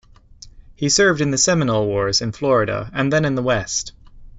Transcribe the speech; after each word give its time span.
He 0.75 0.89
served 0.89 1.21
in 1.21 1.29
the 1.29 1.37
Seminole 1.37 1.85
Wars 1.85 2.21
in 2.21 2.31
Florida 2.31 2.89
and 2.91 3.13
then 3.13 3.23
in 3.23 3.35
the 3.35 3.43
West. 3.43 3.93